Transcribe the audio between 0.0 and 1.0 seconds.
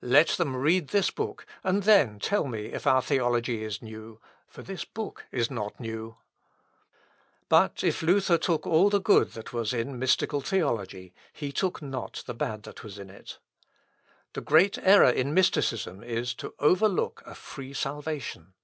Let them read